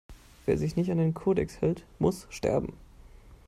Wer 0.47 0.57
sich 0.57 0.75
nicht 0.77 0.89
an 0.89 0.97
den 0.97 1.13
Kodex 1.13 1.61
hält, 1.61 1.85
muss 1.99 2.25
sterben! 2.31 2.73